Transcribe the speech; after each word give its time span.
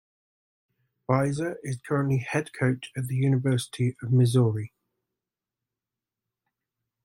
Bieser 1.07 1.57
is 1.61 1.77
currently 1.77 2.17
Head 2.17 2.53
Coach 2.53 2.91
at 2.97 3.05
the 3.07 3.13
University 3.13 3.95
of 4.01 4.11
Missouri. 4.11 4.73